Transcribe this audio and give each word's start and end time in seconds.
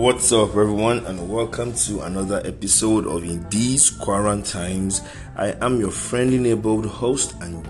What's 0.00 0.32
up, 0.32 0.48
everyone, 0.48 1.04
and 1.04 1.28
welcome 1.28 1.74
to 1.74 2.00
another 2.00 2.40
episode 2.46 3.06
of 3.06 3.22
In 3.22 3.46
These 3.50 3.90
Quarantines. 3.90 5.02
I 5.36 5.48
am 5.60 5.78
your 5.78 5.90
friendly 5.90 6.38
neighborhood 6.38 6.86
host 6.86 7.34
and 7.42 7.68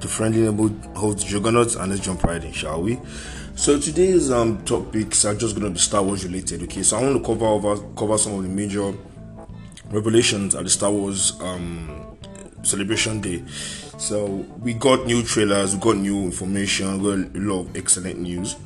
the 0.00 0.08
friendly 0.08 0.40
neighborhood 0.40 0.84
host 0.96 1.24
Juggernauts, 1.24 1.76
and 1.76 1.92
let's 1.92 2.04
jump 2.04 2.24
right 2.24 2.42
in, 2.42 2.50
shall 2.50 2.82
we? 2.82 2.98
So 3.54 3.78
today's 3.78 4.28
um 4.32 4.64
topics 4.64 5.24
are 5.24 5.36
just 5.36 5.54
going 5.54 5.68
to 5.68 5.70
be 5.70 5.78
Star 5.78 6.02
Wars 6.02 6.24
related. 6.24 6.64
Okay, 6.64 6.82
so 6.82 6.98
I 6.98 7.02
want 7.04 7.18
to 7.18 7.24
cover 7.24 7.46
over 7.46 7.76
cover 7.94 8.18
some 8.18 8.32
of 8.32 8.42
the 8.42 8.48
major 8.48 8.92
revelations 9.88 10.56
at 10.56 10.64
the 10.64 10.70
Star 10.70 10.90
Wars 10.90 11.40
um 11.42 12.18
celebration 12.64 13.20
day. 13.20 13.40
So 13.98 14.26
we 14.58 14.74
got 14.74 15.06
new 15.06 15.22
trailers, 15.22 15.76
we 15.76 15.80
got 15.80 15.96
new 15.96 16.24
information, 16.24 17.00
we 17.00 17.08
got 17.08 17.36
a 17.36 17.38
lot 17.38 17.60
of 17.60 17.76
excellent 17.76 18.18
news. 18.18 18.56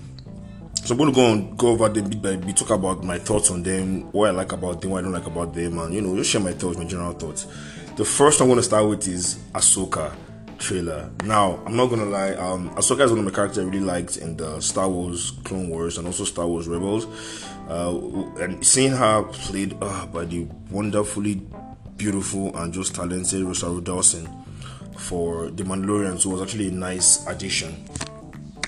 So 0.86 0.94
I'm 0.94 0.98
going 0.98 1.12
to 1.12 1.16
go 1.16 1.32
and 1.32 1.58
go 1.58 1.68
over 1.70 1.88
them 1.88 2.08
bit 2.08 2.22
by 2.22 2.36
bit, 2.36 2.56
talk 2.56 2.70
about 2.70 3.02
my 3.02 3.18
thoughts 3.18 3.50
on 3.50 3.64
them, 3.64 4.02
what 4.12 4.28
I 4.28 4.30
like 4.30 4.52
about 4.52 4.80
them, 4.80 4.92
what 4.92 4.98
I 4.98 5.02
don't 5.02 5.10
like 5.10 5.26
about 5.26 5.52
them, 5.52 5.80
and 5.80 5.92
you 5.92 6.00
know, 6.00 6.14
just 6.14 6.30
share 6.30 6.40
my 6.40 6.52
thoughts, 6.52 6.78
my 6.78 6.84
general 6.84 7.12
thoughts. 7.12 7.48
The 7.96 8.04
first 8.04 8.40
I'm 8.40 8.46
going 8.46 8.58
to 8.58 8.62
start 8.62 8.88
with 8.88 9.08
is 9.08 9.34
Ahsoka 9.52 10.14
trailer. 10.58 11.10
Now, 11.24 11.60
I'm 11.66 11.74
not 11.74 11.86
gonna 11.86 12.04
lie, 12.04 12.34
um, 12.34 12.70
Ahsoka 12.76 13.00
is 13.00 13.10
one 13.10 13.18
of 13.18 13.24
my 13.24 13.32
characters 13.32 13.58
I 13.58 13.62
really 13.62 13.80
liked 13.80 14.18
in 14.18 14.36
the 14.36 14.60
Star 14.60 14.88
Wars 14.88 15.32
Clone 15.42 15.70
Wars 15.70 15.98
and 15.98 16.06
also 16.06 16.22
Star 16.22 16.46
Wars 16.46 16.68
Rebels. 16.68 17.08
Uh, 17.68 17.98
and 18.38 18.64
seeing 18.64 18.92
her 18.92 19.24
played 19.24 19.76
uh, 19.80 20.06
by 20.06 20.24
the 20.24 20.46
wonderfully 20.70 21.42
beautiful 21.96 22.56
and 22.58 22.72
just 22.72 22.94
talented 22.94 23.42
Rosario 23.42 23.80
Dawson 23.80 24.28
for 24.96 25.50
The 25.50 25.64
Mandalorian, 25.64 26.20
so 26.20 26.30
was 26.30 26.42
actually 26.42 26.68
a 26.68 26.70
nice 26.70 27.26
addition. 27.26 27.74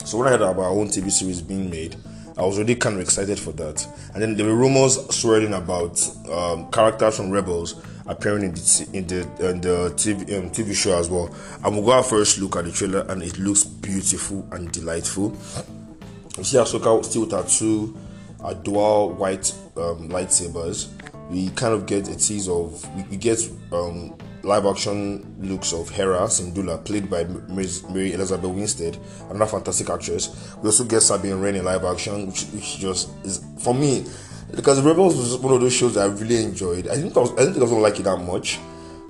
So 0.04 0.18
when 0.18 0.26
I 0.26 0.30
heard 0.30 0.40
about 0.40 0.58
our 0.58 0.70
own 0.70 0.88
TV 0.88 1.12
series 1.12 1.42
being 1.42 1.70
made, 1.70 1.94
I 2.38 2.42
was 2.42 2.56
already 2.56 2.76
kind 2.76 2.94
of 2.94 3.02
excited 3.02 3.38
for 3.38 3.52
that. 3.52 3.84
And 4.14 4.22
then 4.22 4.36
there 4.36 4.46
were 4.46 4.54
rumors 4.54 4.94
swirling 5.14 5.54
about 5.54 6.00
um, 6.30 6.70
characters 6.70 7.16
from 7.16 7.30
Rebels 7.30 7.82
appearing 8.06 8.44
in 8.44 8.54
the 8.54 8.88
in 8.92 9.06
the, 9.06 9.50
in 9.50 9.60
the 9.60 9.92
TV, 9.96 10.38
um, 10.38 10.50
TV 10.50 10.74
show 10.74 10.96
as 10.98 11.10
well. 11.10 11.34
And 11.64 11.74
we'll 11.74 11.84
go 11.84 12.02
first 12.02 12.38
look 12.38 12.56
at 12.56 12.64
the 12.64 12.72
trailer, 12.72 13.04
and 13.08 13.22
it 13.22 13.38
looks 13.38 13.64
beautiful 13.64 14.46
and 14.52 14.70
delightful. 14.70 15.36
You 16.36 16.44
see 16.44 16.56
Ahsoka 16.56 17.04
still 17.04 17.22
with 17.22 17.32
her 17.32 17.42
two 17.42 17.96
uh, 18.42 18.54
dual 18.54 19.12
white 19.14 19.52
um, 19.76 20.08
lightsabers. 20.08 20.88
We 21.30 21.50
kind 21.50 21.74
of 21.74 21.86
get 21.86 22.08
a 22.08 22.16
tease 22.16 22.48
of 22.48 22.84
we, 22.96 23.02
we 23.10 23.16
get 23.16 23.38
um, 23.72 24.16
live 24.42 24.66
action 24.66 25.36
looks 25.40 25.72
of 25.72 25.90
Hera 25.90 26.20
Syndulla, 26.20 26.84
played 26.84 27.10
by 27.10 27.24
Mary 27.24 28.12
Elizabeth 28.12 28.50
Winstead, 28.50 28.98
another 29.30 29.50
fantastic 29.50 29.90
actress. 29.90 30.54
We 30.62 30.66
also 30.66 30.84
get 30.84 31.00
Sabine 31.00 31.40
Wren 31.40 31.56
in 31.56 31.64
live 31.64 31.84
action, 31.84 32.26
which, 32.26 32.44
which 32.46 32.78
just 32.78 33.10
is 33.24 33.44
for 33.58 33.74
me 33.74 34.06
because 34.54 34.80
Rebels 34.80 35.16
was 35.16 35.36
one 35.38 35.54
of 35.54 35.60
those 35.60 35.74
shows 35.74 35.94
that 35.94 36.08
I 36.08 36.12
really 36.12 36.42
enjoyed. 36.42 36.88
I 36.88 36.94
think 36.96 37.16
I, 37.16 37.20
was, 37.20 37.32
I 37.32 37.36
didn't 37.36 37.54
think 37.54 37.66
I 37.66 37.68
was 37.68 37.72
like 37.72 38.00
it 38.00 38.04
that 38.04 38.18
much. 38.18 38.58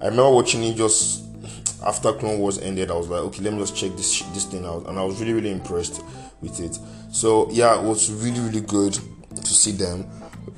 I 0.00 0.06
remember 0.06 0.30
watching 0.30 0.62
it 0.64 0.76
just 0.76 1.24
after 1.84 2.12
Clone 2.12 2.38
Wars 2.38 2.58
ended. 2.58 2.90
I 2.90 2.94
was 2.94 3.08
like, 3.08 3.20
okay, 3.20 3.42
let 3.42 3.52
me 3.52 3.60
just 3.60 3.76
check 3.76 3.92
this 3.92 4.22
this 4.34 4.44
thing 4.44 4.64
out, 4.64 4.86
and 4.86 4.98
I 4.98 5.04
was 5.04 5.20
really 5.20 5.32
really 5.32 5.50
impressed 5.50 6.02
with 6.40 6.60
it. 6.60 6.78
So 7.12 7.50
yeah, 7.50 7.78
it 7.78 7.84
was 7.84 8.12
really 8.12 8.40
really 8.40 8.60
good 8.60 8.94
to 8.94 9.46
see 9.46 9.72
them. 9.72 10.06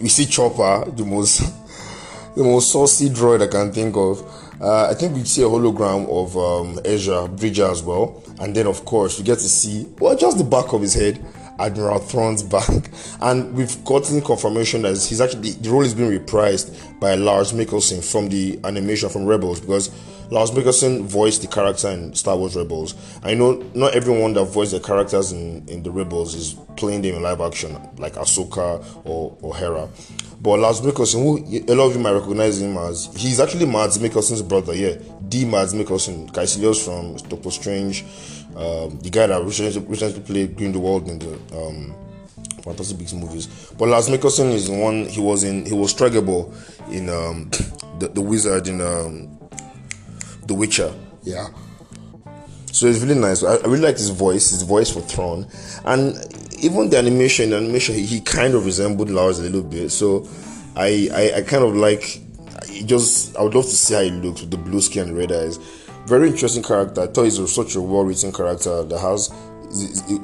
We 0.00 0.08
see 0.08 0.26
Chopper, 0.26 0.90
the 0.90 1.04
most 1.04 1.40
the 2.36 2.42
most 2.44 2.72
saucy 2.72 3.08
droid 3.10 3.42
I 3.42 3.48
can 3.48 3.72
think 3.72 3.96
of. 3.96 4.18
Uh, 4.60 4.88
I 4.90 4.94
think 4.94 5.14
we 5.14 5.24
see 5.24 5.42
a 5.42 5.46
hologram 5.46 6.06
of 6.10 6.36
um, 6.36 6.78
Ezra 6.84 7.26
Bridger 7.28 7.70
as 7.70 7.82
well, 7.82 8.22
and 8.40 8.54
then 8.54 8.66
of 8.66 8.84
course 8.84 9.18
we 9.18 9.24
get 9.24 9.38
to 9.38 9.48
see 9.48 9.86
well 9.98 10.14
just 10.14 10.36
the 10.36 10.44
back 10.44 10.74
of 10.74 10.82
his 10.82 10.92
head. 10.92 11.18
Admiral 11.60 11.98
Thrawn's 11.98 12.42
back, 12.42 12.90
and 13.20 13.54
we've 13.54 13.84
gotten 13.84 14.20
confirmation 14.22 14.82
that 14.82 14.92
he's 14.92 15.20
actually 15.20 15.52
the 15.52 15.70
role 15.70 15.82
is 15.82 15.94
being 15.94 16.10
reprised 16.10 17.00
by 17.00 17.14
Lars 17.14 17.52
Mikkelsen 17.52 18.02
from 18.02 18.28
the 18.28 18.58
animation 18.64 19.08
from 19.08 19.26
Rebels 19.26 19.60
because 19.60 19.90
Lars 20.30 20.52
Mikkelsen 20.52 21.02
voiced 21.02 21.42
the 21.42 21.48
character 21.48 21.88
in 21.88 22.14
Star 22.14 22.36
Wars 22.36 22.54
Rebels. 22.54 22.94
I 23.24 23.34
know 23.34 23.54
not 23.74 23.94
everyone 23.94 24.32
that 24.34 24.44
voiced 24.44 24.70
the 24.70 24.78
characters 24.78 25.32
in, 25.32 25.68
in 25.68 25.82
the 25.82 25.90
Rebels 25.90 26.36
is 26.36 26.54
playing 26.76 27.02
them 27.02 27.16
in 27.16 27.22
live 27.22 27.40
action, 27.40 27.76
like 27.98 28.14
Ahsoka 28.14 28.84
or, 29.04 29.36
or 29.42 29.56
Hera. 29.56 29.88
But 30.40 30.60
Lars 30.60 30.80
Mikkelsen, 30.80 31.22
who 31.22 31.70
a 31.70 31.74
lot 31.74 31.88
of 31.88 31.96
you 31.96 32.00
might 32.00 32.12
recognize 32.12 32.62
him 32.62 32.78
as, 32.78 33.10
he's 33.16 33.40
actually 33.40 33.66
Mads 33.66 33.98
Mikkelsen's 33.98 34.40
brother, 34.40 34.74
yeah. 34.74 34.94
D. 35.28 35.44
Mads 35.44 35.74
Mikkelsen, 35.74 36.30
Kaecilius 36.32 36.82
from 36.82 37.16
Doctor 37.28 37.50
Strange, 37.50 38.04
um, 38.56 38.98
the 39.00 39.10
guy 39.10 39.26
that 39.26 39.44
recently, 39.44 39.80
recently 39.86 40.20
played 40.20 40.56
Grindelwald 40.56 41.08
in 41.08 41.18
the 41.18 41.38
um, 41.52 41.94
Fantastic 42.62 42.98
Beasts 42.98 43.14
movies. 43.14 43.46
But 43.78 43.88
Lars 43.88 44.08
Mikkelsen 44.08 44.52
is 44.52 44.68
one, 44.68 45.06
he 45.06 45.20
was 45.20 45.44
in, 45.44 45.64
he 45.66 45.72
was 45.72 45.94
Stregobor 45.94 46.52
in 46.90 47.08
um, 47.08 47.50
the, 47.98 48.08
the 48.08 48.20
Wizard 48.20 48.68
in 48.68 48.80
um, 48.80 49.38
The 50.46 50.54
Witcher, 50.54 50.92
yeah. 51.22 51.48
So 52.72 52.86
it's 52.86 53.00
really 53.00 53.18
nice. 53.18 53.42
I, 53.42 53.56
I 53.56 53.62
really 53.64 53.80
like 53.80 53.96
his 53.96 54.10
voice, 54.10 54.50
his 54.50 54.62
voice 54.62 54.90
for 54.90 55.00
Thrawn, 55.00 55.46
and 55.84 56.16
even 56.62 56.88
the 56.88 56.98
animation, 56.98 57.50
the 57.50 57.56
animation, 57.56 57.94
he, 57.94 58.06
he 58.06 58.20
kind 58.20 58.54
of 58.54 58.64
resembled 58.64 59.10
Lars 59.10 59.38
a 59.38 59.42
little 59.42 59.62
bit. 59.62 59.90
So 59.90 60.28
I, 60.76 61.08
I, 61.12 61.38
I 61.38 61.42
kind 61.42 61.64
of 61.64 61.74
like. 61.76 62.22
Just 62.84 63.36
I 63.36 63.42
would 63.42 63.54
love 63.54 63.64
to 63.64 63.70
see 63.70 63.94
how 63.94 64.00
he 64.00 64.10
looks 64.10 64.42
with 64.42 64.50
the 64.50 64.56
blue 64.56 64.80
skin 64.80 65.08
and 65.08 65.16
red 65.16 65.32
eyes. 65.32 65.56
Very 66.06 66.28
interesting 66.28 66.62
character. 66.62 67.02
I 67.02 67.06
thought 67.08 67.24
he's 67.24 67.52
such 67.52 67.74
a 67.74 67.80
well-written 67.80 68.32
character 68.32 68.84
that 68.84 68.98
has 68.98 69.32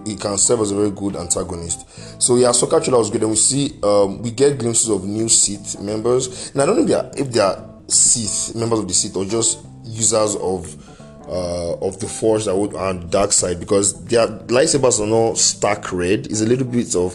he 0.05 0.17
can 0.17 0.37
serve 0.39 0.61
as 0.61 0.71
a 0.73 0.77
very 0.77 0.91
good 0.91 1.17
antagonist. 1.17 2.21
So 2.21 2.37
yeah, 2.37 2.49
Ahsoka 2.49 2.83
trailer 2.83 2.99
was 2.99 3.11
good, 3.11 3.23
and 3.23 3.31
we 3.31 3.37
see 3.37 3.79
um, 3.83 4.23
we 4.23 4.31
get 4.31 4.59
glimpses 4.59 4.89
of 4.89 5.05
new 5.05 5.29
Sith 5.29 5.81
members. 5.81 6.51
And 6.51 6.63
I 6.63 6.67
don't 6.67 6.77
know 6.77 6.83
if 6.83 6.89
they 6.89 6.95
are 6.95 7.11
if 7.17 7.33
they 7.33 7.41
are 7.41 7.65
Sith 7.89 8.55
members 8.57 8.81
of 8.81 8.89
the 8.89 8.95
Sith 8.95 9.17
or 9.17 9.25
just 9.25 9.59
users 9.85 10.37
of 10.37 10.75
uh, 11.29 11.75
of 11.79 11.99
the 12.01 12.07
force 12.07 12.47
that 12.47 12.57
would 12.57 12.75
on 12.75 13.09
dark 13.11 13.33
side 13.33 13.61
because 13.61 14.05
their 14.07 14.27
lightsabers 14.27 15.01
are 15.01 15.07
not 15.07 15.39
stark 15.39 15.93
red. 15.93 16.27
It's 16.27 16.41
a 16.41 16.47
little 16.47 16.67
bit 16.67 16.95
of 16.95 17.15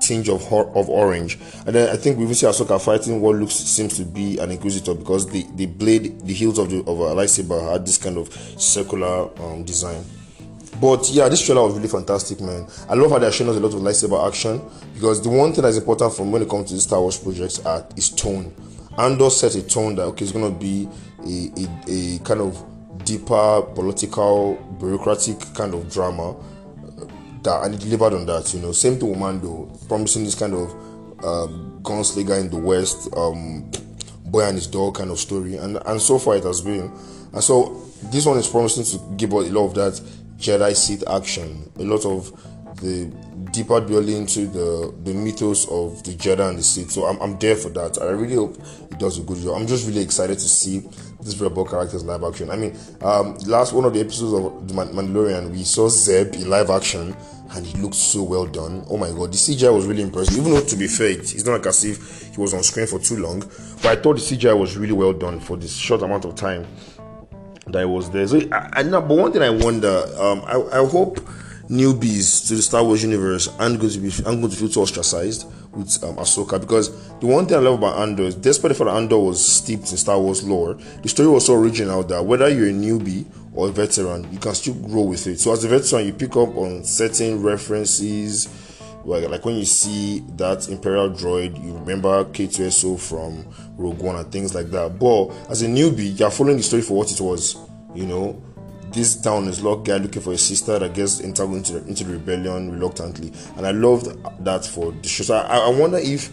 tinge 0.00 0.28
of 0.28 0.52
of 0.52 0.88
orange. 0.88 1.38
And 1.66 1.74
then 1.74 1.88
I 1.88 1.96
think 1.96 2.18
we 2.18 2.26
will 2.26 2.34
see 2.34 2.46
Ahsoka 2.46 2.80
fighting 2.80 3.20
what 3.20 3.36
looks 3.36 3.54
seems 3.54 3.96
to 3.96 4.04
be 4.04 4.38
an 4.38 4.50
Inquisitor 4.50 4.94
because 4.94 5.28
the, 5.28 5.46
the 5.54 5.66
blade, 5.66 6.20
the 6.20 6.34
hills 6.34 6.58
of 6.58 6.70
the 6.70 6.80
of 6.80 7.00
a 7.00 7.14
lightsaber 7.14 7.72
had 7.72 7.86
this 7.86 7.98
kind 7.98 8.18
of 8.18 8.32
circular 8.60 9.30
um, 9.40 9.64
design. 9.64 10.04
But 10.80 11.08
yeah, 11.10 11.28
this 11.28 11.44
trailer 11.44 11.62
was 11.62 11.74
really 11.74 11.88
fantastic, 11.88 12.40
man. 12.40 12.66
I 12.88 12.94
love 12.94 13.10
how 13.10 13.18
they're 13.18 13.30
showing 13.30 13.50
us 13.50 13.56
a 13.56 13.60
lot 13.60 13.74
of 13.74 13.80
lightsaber 13.80 14.26
action 14.26 14.60
because 14.94 15.22
the 15.22 15.28
one 15.28 15.52
thing 15.52 15.62
that's 15.62 15.76
important 15.76 16.14
from 16.14 16.32
when 16.32 16.42
it 16.42 16.48
comes 16.48 16.68
to 16.70 16.74
the 16.74 16.80
Star 16.80 17.00
Wars 17.00 17.18
projects 17.18 17.64
are, 17.64 17.86
is 17.96 18.10
tone. 18.10 18.54
Andor 18.98 19.30
set 19.30 19.54
a 19.54 19.62
tone 19.62 19.94
that 19.96 20.02
okay, 20.04 20.24
it's 20.24 20.32
gonna 20.32 20.50
be 20.50 20.88
a, 21.24 21.50
a, 21.56 22.16
a 22.16 22.18
kind 22.20 22.40
of 22.40 23.04
deeper 23.04 23.62
political 23.74 24.54
bureaucratic 24.78 25.38
kind 25.54 25.74
of 25.74 25.90
drama 25.90 26.36
that 27.42 27.64
and 27.64 27.74
it 27.74 27.80
delivered 27.80 28.14
on 28.14 28.26
that 28.26 28.52
you 28.54 28.60
know 28.60 28.72
same 28.72 28.98
thing 28.98 29.10
with 29.10 29.18
mando 29.18 29.70
promising 29.88 30.24
this 30.24 30.34
kind 30.34 30.54
of 30.54 30.70
um, 31.24 31.80
gunslinger 31.82 32.38
in 32.40 32.50
the 32.50 32.56
west 32.56 33.08
um, 33.16 33.68
boy 34.26 34.44
and 34.44 34.56
his 34.56 34.66
dog 34.66 34.94
kind 34.94 35.10
of 35.10 35.18
story 35.18 35.56
and 35.56 35.78
and 35.86 36.00
so 36.00 36.18
far 36.18 36.36
it 36.36 36.44
has 36.44 36.60
been 36.60 36.92
and 37.32 37.42
so 37.42 37.82
this 38.04 38.26
one 38.26 38.38
is 38.38 38.48
promising 38.48 38.84
to 38.84 39.16
give 39.16 39.32
us 39.34 39.48
a 39.48 39.52
lot 39.52 39.66
of 39.66 39.74
that 39.74 40.00
jedi 40.42 40.74
Sith 40.74 41.04
action 41.08 41.70
a 41.78 41.84
lot 41.84 42.04
of 42.04 42.30
the 42.80 43.12
deeper 43.52 43.80
dwelling 43.80 44.16
into 44.22 44.46
the 44.46 44.94
the 45.04 45.12
mythos 45.12 45.68
of 45.68 46.02
the 46.04 46.12
Jedi 46.12 46.48
and 46.48 46.58
the 46.58 46.62
Sith. 46.62 46.90
So 46.90 47.04
I'm, 47.04 47.20
I'm 47.20 47.38
there 47.38 47.56
for 47.56 47.68
that. 47.70 48.00
I 48.00 48.06
really 48.10 48.34
hope 48.34 48.56
it 48.90 48.98
does 48.98 49.18
a 49.18 49.22
good 49.22 49.38
job. 49.38 49.56
I'm 49.56 49.66
just 49.66 49.86
really 49.86 50.00
excited 50.00 50.34
to 50.34 50.48
see 50.48 50.82
this 51.20 51.38
Rebel 51.38 51.64
characters 51.64 52.04
live 52.04 52.24
action. 52.24 52.50
I 52.50 52.56
mean, 52.56 52.76
um, 53.02 53.36
last 53.46 53.72
one 53.72 53.84
of 53.84 53.94
the 53.94 54.00
episodes 54.00 54.32
of 54.32 54.68
the 54.68 54.74
Mandalorian, 54.74 55.50
we 55.50 55.62
saw 55.62 55.88
Zeb 55.88 56.34
in 56.34 56.48
live 56.50 56.70
action, 56.70 57.14
and 57.50 57.66
it 57.66 57.76
looked 57.78 57.94
so 57.94 58.22
well 58.22 58.46
done. 58.46 58.84
Oh 58.88 58.96
my 58.96 59.10
god, 59.10 59.32
the 59.32 59.36
CGI 59.36 59.72
was 59.74 59.86
really 59.86 60.02
impressive. 60.02 60.36
Even 60.38 60.52
though 60.52 60.64
to 60.64 60.76
be 60.76 60.88
fair, 60.88 61.10
it's 61.10 61.44
not 61.44 61.52
like 61.52 61.66
as 61.66 61.84
if 61.84 62.34
he 62.34 62.40
was 62.40 62.54
on 62.54 62.62
screen 62.62 62.86
for 62.86 62.98
too 62.98 63.18
long, 63.18 63.40
but 63.40 63.86
I 63.86 63.96
thought 63.96 64.14
the 64.16 64.22
CGI 64.22 64.58
was 64.58 64.76
really 64.76 64.94
well 64.94 65.12
done 65.12 65.40
for 65.40 65.56
this 65.56 65.76
short 65.76 66.02
amount 66.02 66.24
of 66.24 66.34
time 66.34 66.66
that 67.66 67.88
was 67.88 68.10
there. 68.10 68.26
So 68.26 68.40
I, 68.50 68.80
I 68.80 68.82
know, 68.82 69.00
but 69.00 69.16
one 69.16 69.32
thing 69.32 69.42
I 69.42 69.50
wonder, 69.50 70.04
um, 70.18 70.42
I, 70.46 70.80
I 70.80 70.86
hope 70.86 71.20
newbies 71.68 72.48
to 72.48 72.56
the 72.56 72.62
Star 72.62 72.84
Wars 72.84 73.02
universe 73.02 73.48
aren't 73.58 73.80
going 73.80 73.92
to 73.92 73.98
be 73.98 74.10
aren't 74.26 74.40
going 74.40 74.50
to 74.50 74.56
feel 74.56 74.68
too 74.68 74.80
ostracized 74.80 75.46
with 75.72 76.02
um, 76.04 76.16
Ahsoka 76.16 76.60
because 76.60 76.90
the 77.20 77.26
one 77.26 77.46
thing 77.46 77.56
I 77.56 77.60
love 77.60 77.78
about 77.78 77.98
Andor 77.98 78.24
is 78.24 78.34
despite 78.34 78.70
the 78.70 78.74
fact 78.74 78.88
that 78.88 78.96
Andor 78.96 79.18
was 79.18 79.44
steeped 79.44 79.90
in 79.90 79.96
Star 79.96 80.20
Wars 80.20 80.46
lore, 80.46 80.74
the 81.02 81.08
story 81.08 81.28
was 81.28 81.46
so 81.46 81.54
original 81.54 82.02
that 82.04 82.24
whether 82.24 82.48
you're 82.48 82.68
a 82.68 82.72
newbie 82.72 83.24
or 83.54 83.68
a 83.68 83.72
veteran, 83.72 84.30
you 84.32 84.38
can 84.38 84.54
still 84.54 84.74
grow 84.74 85.02
with 85.02 85.26
it. 85.26 85.38
So 85.40 85.52
as 85.52 85.64
a 85.64 85.68
veteran, 85.68 86.06
you 86.06 86.12
pick 86.12 86.36
up 86.36 86.54
on 86.56 86.84
certain 86.84 87.42
references. 87.42 88.48
Like, 89.04 89.28
like 89.28 89.44
when 89.44 89.56
you 89.56 89.64
see 89.64 90.20
that 90.36 90.68
Imperial 90.68 91.10
droid, 91.10 91.62
you 91.62 91.74
remember 91.74 92.24
K2SO 92.24 92.98
from 92.98 93.46
Rogue 93.76 94.00
One 94.00 94.16
and 94.16 94.30
things 94.30 94.54
like 94.54 94.70
that. 94.70 94.98
But 94.98 95.30
as 95.50 95.62
a 95.62 95.66
newbie, 95.66 96.18
you're 96.18 96.30
following 96.30 96.56
the 96.56 96.62
story 96.62 96.82
for 96.82 96.98
what 96.98 97.10
it 97.10 97.20
was, 97.20 97.56
you 97.94 98.06
know? 98.06 98.42
This 98.90 99.20
town 99.20 99.48
is 99.48 99.62
locked 99.62 99.86
guy 99.86 99.96
looking 99.96 100.20
for 100.20 100.34
a 100.34 100.38
sister 100.38 100.78
that 100.78 100.92
gets 100.92 101.20
entered 101.22 101.50
into, 101.50 101.78
into 101.78 102.04
the 102.04 102.12
rebellion 102.12 102.70
reluctantly. 102.70 103.32
And 103.56 103.66
i 103.66 103.70
loved 103.70 104.06
that 104.44 104.66
for 104.66 104.92
the 104.92 105.08
show. 105.08 105.24
So 105.24 105.36
I, 105.36 105.58
I 105.58 105.68
wonder 105.70 105.96
if 105.98 106.30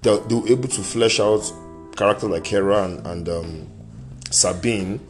they, 0.00 0.16
they 0.16 0.34
were 0.34 0.48
able 0.48 0.68
to 0.68 0.80
flesh 0.80 1.20
out 1.20 1.52
characters 1.96 2.30
like 2.30 2.46
Hera 2.46 2.84
and, 2.84 3.06
and 3.06 3.28
um, 3.28 3.68
Sabine 4.30 5.00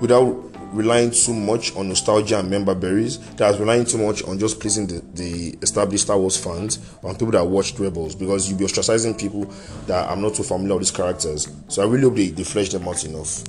without 0.00 0.55
relying 0.72 1.10
too 1.10 1.34
much 1.34 1.74
on 1.76 1.88
nostalgia 1.88 2.38
and 2.38 2.50
member 2.50 2.74
berries. 2.74 3.18
that 3.18 3.38
That's 3.38 3.58
relying 3.58 3.84
too 3.84 3.98
much 3.98 4.22
on 4.24 4.38
just 4.38 4.60
pleasing 4.60 4.86
the, 4.86 5.02
the 5.14 5.58
established 5.62 6.04
Star 6.04 6.18
Wars 6.18 6.36
fans 6.36 6.78
and 7.02 7.18
people 7.18 7.32
that 7.32 7.44
watched 7.46 7.78
Rebels 7.78 8.14
because 8.14 8.48
you'll 8.48 8.58
be 8.58 8.64
ostracizing 8.64 9.18
people 9.18 9.44
that 9.86 10.10
I'm 10.10 10.20
not 10.20 10.34
too 10.34 10.42
familiar 10.42 10.74
with 10.74 10.88
these 10.88 10.96
characters. 10.96 11.52
So 11.68 11.82
I 11.82 11.86
really 11.86 12.04
hope 12.04 12.16
they, 12.16 12.28
they 12.28 12.44
flesh 12.44 12.70
them 12.70 12.86
out 12.88 13.04
enough. 13.04 13.44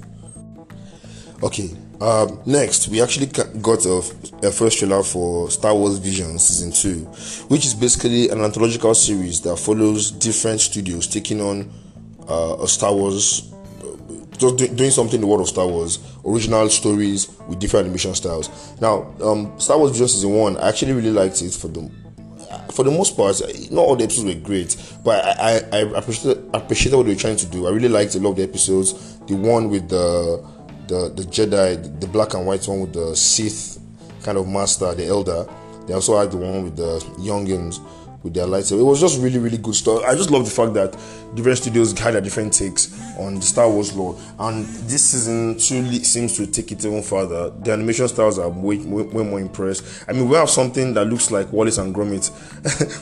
Okay, 1.43 1.69
um, 2.01 2.39
next 2.47 2.87
we 2.87 2.99
actually 2.99 3.27
got 3.27 3.85
a, 3.85 3.97
a, 4.41 4.51
first 4.51 4.79
trailer 4.79 5.03
for 5.03 5.51
Star 5.51 5.75
Wars 5.75 5.99
Vision 5.99 6.39
Season 6.39 6.71
2, 6.71 7.05
which 7.47 7.63
is 7.63 7.75
basically 7.75 8.29
an 8.29 8.41
anthological 8.41 8.95
series 8.95 9.41
that 9.41 9.55
follows 9.57 10.09
different 10.09 10.61
studios 10.61 11.05
taking 11.05 11.39
on 11.39 11.71
uh, 12.27 12.57
a 12.61 12.67
Star 12.67 12.91
Wars 12.93 13.53
just 14.37 14.57
do, 14.57 14.67
doing 14.67 14.91
something 14.91 15.15
in 15.15 15.21
the 15.21 15.27
world 15.27 15.41
of 15.41 15.47
Star 15.47 15.67
Wars, 15.67 15.99
original 16.25 16.69
stories 16.69 17.29
with 17.47 17.59
different 17.59 17.85
animation 17.85 18.13
styles. 18.15 18.79
Now, 18.79 19.13
um, 19.21 19.59
Star 19.59 19.77
Wars 19.77 19.91
Vision 19.91 20.07
Season 20.07 20.31
One, 20.31 20.57
I 20.57 20.69
actually 20.69 20.93
really 20.93 21.11
liked 21.11 21.41
it 21.41 21.53
for 21.53 21.67
the 21.67 21.89
for 22.71 22.83
the 22.83 22.91
most 22.91 23.17
part. 23.17 23.41
Not 23.71 23.81
all 23.81 23.95
the 23.95 24.03
episodes 24.03 24.25
were 24.35 24.41
great, 24.41 24.75
but 25.03 25.25
I, 25.25 25.61
I, 25.71 25.79
I 25.79 25.97
appreciated, 25.97 26.49
appreciated 26.53 26.97
what 26.97 27.05
they 27.05 27.13
were 27.13 27.19
trying 27.19 27.37
to 27.37 27.45
do. 27.47 27.67
I 27.67 27.71
really 27.71 27.89
liked 27.89 28.15
a 28.15 28.19
lot 28.19 28.31
of 28.31 28.35
the 28.37 28.43
episodes. 28.43 29.17
The 29.19 29.35
one 29.35 29.69
with 29.69 29.89
the 29.89 30.45
the 30.87 31.09
the 31.09 31.23
Jedi, 31.23 31.99
the 31.99 32.07
black 32.07 32.33
and 32.33 32.45
white 32.45 32.67
one 32.67 32.81
with 32.81 32.93
the 32.93 33.15
Sith 33.15 33.79
kind 34.23 34.37
of 34.37 34.47
master, 34.47 34.93
the 34.93 35.05
Elder. 35.05 35.47
They 35.87 35.93
also 35.93 36.19
had 36.19 36.31
the 36.31 36.37
one 36.37 36.63
with 36.63 36.75
the 36.75 36.99
youngins 37.19 37.79
with 38.27 38.35
their 38.35 38.45
lightsaber. 38.45 38.79
It 38.79 38.83
was 38.83 38.99
just 38.99 39.19
really, 39.21 39.39
really 39.39 39.57
good 39.57 39.75
stuff. 39.75 40.03
I 40.03 40.15
just 40.15 40.29
love 40.29 40.45
the 40.45 40.51
fact 40.51 40.73
that 40.73 40.91
different 41.33 41.57
studios 41.57 41.97
had 41.97 42.13
their 42.13 42.21
different 42.21 42.53
takes 42.53 42.93
on 43.17 43.35
the 43.35 43.41
Star 43.41 43.69
Wars 43.69 43.93
lore, 43.93 44.19
and 44.39 44.65
this 44.65 45.11
season 45.11 45.57
truly 45.57 46.03
seems 46.03 46.35
to 46.37 46.45
take 46.45 46.71
it 46.71 46.83
even 46.85 47.01
further. 47.01 47.49
The 47.49 47.71
animation 47.71 48.07
styles 48.07 48.37
are 48.37 48.49
way, 48.49 48.77
way, 48.77 49.03
way 49.03 49.23
more 49.23 49.39
impressed. 49.39 50.03
I 50.07 50.13
mean, 50.13 50.27
we 50.27 50.35
have 50.35 50.49
something 50.49 50.93
that 50.93 51.05
looks 51.05 51.31
like 51.31 51.51
Wallace 51.51 51.77
and 51.77 51.95
Gromit 51.95 52.29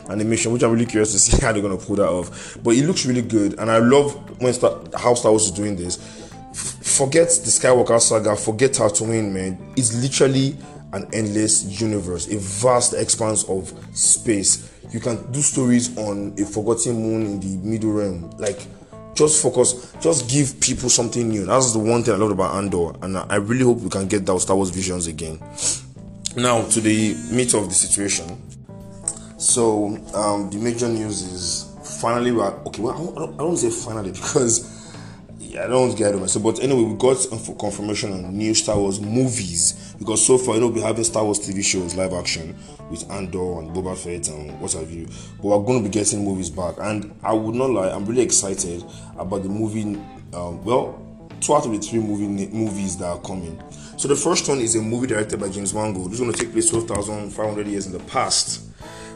animation, 0.10 0.51
which 0.54 0.63
I'm 0.63 0.72
really 0.72 0.86
curious 0.86 1.12
to 1.13 1.19
see 1.19 1.38
how 1.45 1.51
they're 1.51 1.62
gonna 1.62 1.78
pull 1.78 1.95
that 1.98 2.10
off. 2.10 2.57
But 2.63 2.75
it 2.75 2.86
looks 2.86 3.06
really 3.06 3.24
good, 3.24 3.60
and 3.60 3.71
I 3.71 3.80
love 3.80 4.39
when 4.42 4.54
Star, 4.54 4.80
how 4.95 5.16
Star 5.16 5.31
Wars 5.31 5.45
is 5.45 5.51
doing 5.51 5.75
this. 5.75 5.98
forget 6.54 7.28
the 7.28 7.50
Skywalker 7.51 8.00
saga, 8.00 8.36
forget 8.36 8.71
Tatooine, 8.71 9.31
man. 9.31 9.74
It's 9.75 9.94
literally 10.01 10.56
an 10.94 11.10
endless 11.12 11.81
universe, 11.81 12.28
a 12.31 12.38
vast 12.38 12.94
expanse 12.94 13.44
of 13.50 13.74
space 13.94 14.71
you 14.91 14.99
can 14.99 15.31
do 15.31 15.41
stories 15.41 15.97
on 15.97 16.33
a 16.39 16.45
forgotten 16.45 16.93
moon 16.95 17.25
in 17.25 17.39
the 17.39 17.57
middle 17.67 17.91
realm. 17.91 18.29
Like, 18.37 18.67
just 19.15 19.41
focus, 19.41 19.93
just 20.01 20.29
give 20.29 20.59
people 20.59 20.89
something 20.89 21.29
new. 21.29 21.45
That's 21.45 21.73
the 21.73 21.79
one 21.79 22.03
thing 22.03 22.13
I 22.13 22.17
love 22.17 22.31
about 22.31 22.55
Andor, 22.55 22.93
and 23.01 23.17
I 23.17 23.35
really 23.35 23.63
hope 23.63 23.79
we 23.79 23.89
can 23.89 24.07
get 24.07 24.25
those 24.25 24.43
Star 24.43 24.55
Wars 24.55 24.69
visions 24.69 25.07
again. 25.07 25.39
Now 26.35 26.63
to 26.63 26.81
the 26.81 27.15
meat 27.31 27.53
of 27.53 27.69
the 27.69 27.73
situation. 27.75 28.41
So 29.37 29.97
um, 30.13 30.49
the 30.49 30.57
major 30.57 30.89
news 30.89 31.21
is 31.21 31.75
finally 31.99 32.31
we 32.31 32.41
are 32.41 32.53
okay. 32.67 32.81
Well, 32.81 32.93
I 32.93 33.19
don't, 33.19 33.33
I 33.35 33.37
don't 33.37 33.57
say 33.57 33.69
finally 33.69 34.11
because 34.13 34.75
Don't 35.56 35.81
want 35.81 35.92
to 35.94 35.98
get 35.98 36.13
of 36.13 36.22
myself, 36.22 36.44
but 36.44 36.60
anyway, 36.62 36.84
we 36.84 36.96
got 36.96 37.18
confirmation 37.60 38.12
on 38.12 38.38
new 38.38 38.54
Star 38.54 38.78
Wars 38.78 39.00
movies 39.00 39.96
because 39.98 40.25
so 40.25 40.38
far, 40.38 40.56
you 40.56 40.62
know, 40.62 40.68
we're 40.68 40.86
having 40.86 41.04
Star 41.04 41.24
Wars 41.24 41.40
TV 41.40 41.63
shows 41.63 41.96
live 41.96 42.13
action 42.13 42.56
with 42.90 43.10
Andor 43.10 43.60
and 43.60 43.75
Boba 43.75 43.98
Fett 43.98 44.28
and 44.28 44.60
what 44.60 44.74
have 44.74 44.92
you, 44.92 45.07
but 45.38 45.46
we're 45.46 45.66
going 45.66 45.84
to 45.84 45.90
be 45.90 45.94
getting 45.94 46.25
movies 46.25 46.50
back. 46.50 46.75
And 46.80 47.18
I 47.24 47.34
would 47.34 47.56
not 47.56 47.69
lie, 47.69 47.90
I'm 47.90 48.06
really 48.06 48.22
excited 48.22 48.84
about 49.18 49.44
the 49.44 49.50
movie. 49.50 50.00
Um, 50.34 50.63
well, 50.66 51.02
two 51.40 51.54
out 51.54 51.66
of 51.66 51.72
the 51.72 51.80
three 51.80 52.00
movie 52.00 52.48
movies 52.48 52.98
that 52.98 53.06
are 53.06 53.22
coming. 53.22 53.62
So 53.98 54.07
the 54.07 54.16
first 54.16 54.50
one 54.50 54.60
is 54.60 54.75
a 54.75 54.81
movie 54.81 55.07
directed 55.07 55.40
by 55.40 55.50
James 55.50 55.74
Mangold. 55.74 56.12
It's 56.12 56.19
going 56.19 56.31
to 56.31 56.38
take 56.38 56.52
place 56.52 56.69
12,500 56.69 57.68
years 57.68 57.86
in 57.86 57.94
the 57.94 58.00
past. 58.00 58.62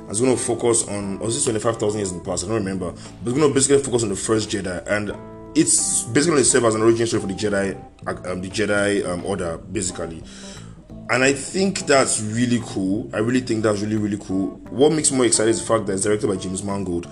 It's 0.10 0.20
going 0.20 0.36
to 0.36 0.42
focus 0.42 0.88
on, 0.88 1.20
or 1.20 1.28
is 1.28 1.36
this 1.36 1.44
25,000 1.44 2.00
years 2.00 2.12
in 2.12 2.18
the 2.20 2.24
past? 2.24 2.44
I 2.44 2.48
don't 2.48 2.58
remember. 2.58 2.92
But 2.92 3.30
it's 3.30 3.38
going 3.38 3.48
to 3.48 3.54
basically 3.54 3.84
focus 3.84 4.04
on 4.04 4.10
the 4.10 4.16
first 4.16 4.50
Jedi. 4.50 4.86
And 4.88 5.12
it's 5.56 6.04
basically 6.04 6.44
serve 6.44 6.66
as 6.66 6.75
an 6.75 6.81
origin 6.81 7.07
story 7.07 7.22
for 7.22 7.28
the 7.28 7.34
Jedi, 7.34 7.75
um, 8.28 8.42
the 8.42 8.50
Jedi 8.50 9.06
um, 9.07 9.25
Order, 9.25 9.57
basically. 9.57 10.24
And 11.12 11.24
I 11.24 11.34
think 11.34 11.88
that's 11.88 12.22
really 12.22 12.62
cool. 12.63 13.10
I 13.13 13.18
really 13.18 13.42
think 13.42 13.63
that's 13.63 13.81
really 13.81 13.98
really 13.98 14.19
cool. 14.19 14.50
What 14.69 14.92
makes 14.92 15.12
me 15.12 15.18
more 15.18 15.25
excited 15.25 15.50
is 15.50 15.60
the 15.60 15.66
fact 15.66 15.88
that 15.88 15.94
it's 15.94 16.04
directed 16.04 16.28
by 16.28 16.36
James 16.36 16.63
Mangold, 16.63 17.07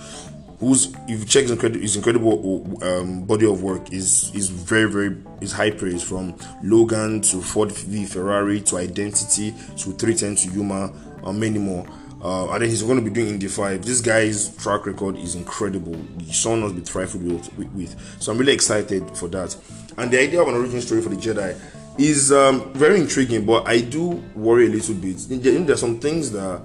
who's 0.60 0.94
if 1.08 1.20
you 1.20 1.26
check 1.26 1.44
his 1.44 1.52
incredible, 1.52 1.82
his 1.82 1.96
incredible 1.96 2.84
um, 2.84 3.26
body 3.26 3.48
of 3.48 3.64
work 3.64 3.92
is 3.92 4.32
is 4.36 4.50
very 4.50 4.90
very 4.90 5.18
is 5.42 5.52
high 5.52 5.72
praise 5.72 6.04
from 6.04 6.36
Logan 6.64 7.22
to 7.22 7.42
Ford 7.42 7.72
v 7.72 8.06
Ferrari 8.06 8.62
to 8.62 8.78
Identity 8.78 9.52
to 9.78 9.92
310 9.94 10.36
to 10.36 10.50
Yuma 10.56 10.94
and 11.24 11.40
many 11.40 11.58
more. 11.58 11.88
Uh, 12.28 12.52
and 12.52 12.62
then 12.62 12.70
he's 12.70 12.84
going 12.84 12.98
to 12.98 13.02
be 13.02 13.10
doing 13.10 13.30
Indy 13.30 13.48
5. 13.48 13.86
This 13.86 14.02
guy's 14.02 14.54
track 14.58 14.86
record 14.86 15.16
is 15.16 15.36
incredible. 15.36 15.96
Someone 16.30 16.60
must 16.64 16.76
be 16.76 16.82
trifled 16.82 17.24
with, 17.24 17.74
with, 17.74 18.22
So 18.22 18.34
I'm 18.34 18.38
really 18.38 18.52
excited 18.52 19.10
for 19.16 19.30
that. 19.30 19.56
And 19.98 20.12
the 20.12 20.20
idea 20.20 20.42
of 20.42 20.50
an 20.50 20.56
origin 20.56 20.82
story 20.82 21.02
for 21.02 21.08
the 21.08 21.16
Jedi 21.16 21.58
is 21.98 22.34
um, 22.34 22.74
very 22.74 23.00
intriguing, 23.00 23.46
but 23.46 23.66
I 23.66 23.80
do 23.80 24.22
worry 24.36 24.66
a 24.66 24.70
little 24.70 24.96
bit. 24.96 25.16
There's 25.30 25.80
some 25.80 26.02
things 26.02 26.30
that 26.34 26.62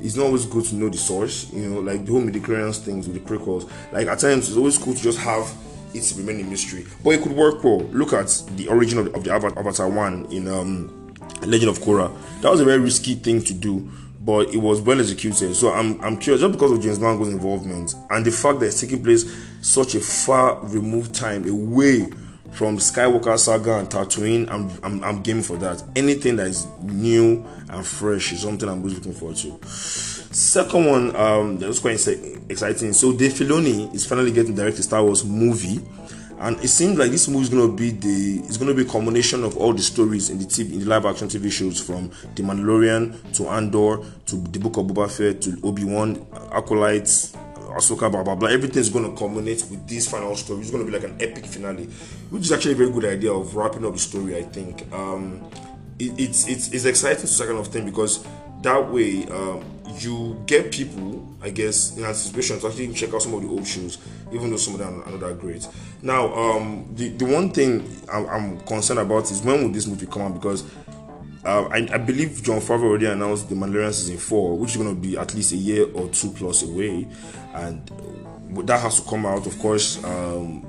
it's 0.00 0.16
not 0.16 0.24
always 0.24 0.46
good 0.46 0.64
to 0.64 0.74
know 0.74 0.88
the 0.88 0.96
source, 0.96 1.52
you 1.52 1.68
know, 1.68 1.80
like 1.80 2.06
the 2.06 2.12
whole 2.12 2.22
midichlorians 2.22 2.78
things 2.78 3.06
with 3.06 3.22
the 3.22 3.34
prequels. 3.36 3.70
Like 3.92 4.06
at 4.06 4.20
times, 4.20 4.48
it's 4.48 4.56
always 4.56 4.78
cool 4.78 4.94
to 4.94 5.02
just 5.02 5.18
have 5.18 5.54
it 5.92 6.14
remain 6.16 6.40
a 6.40 6.48
mystery, 6.48 6.86
but 7.04 7.10
it 7.10 7.22
could 7.22 7.32
work 7.32 7.62
well. 7.62 7.80
Look 7.92 8.14
at 8.14 8.42
the 8.56 8.68
origin 8.68 9.00
of 9.00 9.04
the, 9.04 9.12
of 9.12 9.22
the 9.24 9.32
Avatar 9.32 9.88
one 9.90 10.24
in 10.32 10.48
um, 10.48 11.14
Legend 11.42 11.68
of 11.68 11.78
Korra. 11.80 12.10
That 12.40 12.50
was 12.50 12.60
a 12.60 12.64
very 12.64 12.78
risky 12.78 13.16
thing 13.16 13.42
to 13.44 13.52
do 13.52 13.90
but 14.24 14.52
it 14.54 14.56
was 14.56 14.80
well 14.80 14.98
executed. 14.98 15.54
So 15.54 15.72
I'm, 15.72 16.00
I'm 16.00 16.16
curious, 16.16 16.40
just 16.40 16.52
because 16.52 16.72
of 16.72 16.80
James 16.80 16.98
Mangold's 16.98 17.32
involvement 17.32 17.94
and 18.10 18.24
the 18.24 18.30
fact 18.30 18.60
that 18.60 18.66
it's 18.66 18.80
taking 18.80 19.02
place 19.02 19.24
such 19.60 19.94
a 19.94 20.00
far 20.00 20.58
removed 20.64 21.14
time 21.14 21.48
away 21.48 22.08
from 22.52 22.78
Skywalker 22.78 23.36
saga 23.38 23.78
and 23.78 23.90
Tatooine, 23.90 24.48
I'm, 24.48 24.70
I'm, 24.82 25.04
I'm 25.04 25.22
game 25.22 25.42
for 25.42 25.56
that. 25.58 25.82
Anything 25.96 26.36
that 26.36 26.46
is 26.46 26.66
new 26.82 27.44
and 27.68 27.84
fresh 27.84 28.32
is 28.32 28.42
something 28.42 28.68
I'm 28.68 28.82
really 28.82 28.96
looking 28.96 29.12
forward 29.12 29.36
to. 29.38 29.58
Second 29.66 30.86
one, 30.86 31.16
um, 31.16 31.58
that's 31.58 31.80
quite 31.80 31.94
exciting. 32.48 32.92
So 32.92 33.12
Dave 33.12 33.32
Filoni 33.32 33.92
is 33.94 34.06
finally 34.06 34.32
getting 34.32 34.54
direct 34.54 34.78
Star 34.78 35.02
Wars 35.04 35.24
movie 35.24 35.80
and 36.40 36.58
it 36.62 36.68
seems 36.68 36.98
like 36.98 37.10
this 37.10 37.28
movie 37.28 37.44
is 37.44 37.48
going 37.48 37.70
to 37.70 37.76
be 37.76 37.90
the 37.90 38.40
it's 38.44 38.56
to 38.58 38.74
be 38.74 38.82
a 38.82 38.84
combination 38.84 39.44
of 39.44 39.56
all 39.56 39.72
the 39.72 39.82
stories 39.82 40.30
in 40.30 40.38
the 40.38 40.44
TV, 40.44 40.72
in 40.72 40.80
the 40.80 40.86
live 40.86 41.06
action 41.06 41.28
TV 41.28 41.50
shows 41.50 41.80
from 41.80 42.10
The 42.34 42.42
Mandalorian 42.42 43.34
to 43.36 43.48
Andor 43.48 43.98
to 44.26 44.36
the 44.36 44.58
Book 44.58 44.76
of 44.76 44.86
Boba 44.86 45.10
Fett 45.10 45.40
to 45.42 45.58
Obi 45.62 45.84
Wan, 45.84 46.26
Acolytes, 46.52 47.32
Ahsoka, 47.76 48.10
blah 48.10 48.22
blah 48.22 48.34
blah. 48.34 48.48
Everything's 48.48 48.90
going 48.90 49.08
to 49.10 49.16
culminate 49.16 49.64
with 49.70 49.86
this 49.88 50.08
final 50.08 50.34
story. 50.36 50.60
It's 50.60 50.70
going 50.70 50.84
to 50.84 50.90
be 50.90 50.96
like 50.96 51.08
an 51.08 51.16
epic 51.20 51.46
finale, 51.46 51.84
which 52.30 52.42
is 52.42 52.52
actually 52.52 52.72
a 52.72 52.76
very 52.76 52.90
good 52.90 53.04
idea 53.04 53.32
of 53.32 53.54
wrapping 53.54 53.84
up 53.84 53.92
the 53.92 53.98
story. 53.98 54.36
I 54.36 54.42
think 54.42 54.92
um, 54.92 55.48
it, 55.98 56.12
it's 56.18 56.48
it's 56.48 56.68
it's 56.72 56.84
exciting 56.84 57.20
to 57.22 57.26
second 57.26 57.56
of 57.56 57.68
thing 57.68 57.84
because 57.84 58.24
that 58.62 58.90
way 58.90 59.26
um, 59.26 59.62
you 60.02 60.42
get 60.46 60.72
people, 60.72 61.26
I 61.42 61.50
guess, 61.50 61.96
in 61.96 62.04
anticipation 62.04 62.58
to 62.60 62.68
actually 62.68 62.92
check 62.92 63.12
out 63.14 63.22
some 63.22 63.34
of 63.34 63.42
the 63.42 63.48
old 63.48 63.66
shoes, 63.66 63.98
even 64.32 64.50
though 64.50 64.56
some 64.56 64.74
of 64.74 64.80
them 64.80 65.02
are 65.02 65.10
not 65.10 65.20
that 65.20 65.40
great. 65.40 65.66
Now, 66.02 66.34
um, 66.34 66.86
the 66.94 67.08
the 67.10 67.24
one 67.24 67.50
thing 67.50 67.88
I'm, 68.12 68.26
I'm, 68.26 68.60
concerned 68.60 69.00
about 69.00 69.30
is 69.30 69.42
when 69.42 69.62
will 69.62 69.70
this 69.70 69.86
movie 69.86 70.06
come 70.06 70.22
out 70.22 70.34
because. 70.34 70.64
Uh, 71.46 71.68
I, 71.70 71.86
I, 71.92 71.98
believe 71.98 72.42
Jon 72.42 72.58
Favreau 72.58 72.84
already 72.84 73.04
announced 73.04 73.50
the 73.50 73.54
Mandalorian 73.54 73.92
season 73.92 74.16
four, 74.16 74.56
which 74.56 74.70
is 74.70 74.76
going 74.78 74.94
to 74.94 74.98
be 74.98 75.18
at 75.18 75.34
least 75.34 75.52
a 75.52 75.56
year 75.56 75.84
or 75.92 76.08
two 76.08 76.30
plus 76.30 76.62
away, 76.62 77.06
and 77.52 77.86
that 78.66 78.80
has 78.80 79.02
to 79.02 79.06
come 79.06 79.26
out. 79.26 79.46
Of 79.46 79.58
course, 79.58 80.02
um, 80.04 80.64